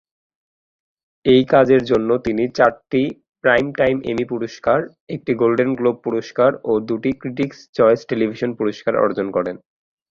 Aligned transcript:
এই 1.25 1.43
কাজের 1.53 1.81
জন্য 1.83 2.09
তিনি 2.25 2.43
চারটি 2.57 3.01
প্রাইমটাইম 3.43 3.97
এমি 4.11 4.25
পুরস্কার, 4.25 4.79
একটি 5.15 5.31
গোল্ডেন 5.33 5.71
গ্লোব 5.75 5.97
পুরস্কার 6.05 6.51
ও 6.63 6.81
দুটি 6.87 7.11
ক্রিটিকস 7.21 7.59
চয়েস 7.77 7.99
টেলিভিশন 8.09 8.51
পুরস্কার 8.59 8.93
অর্জন 9.03 9.27
করেন। 9.31 9.55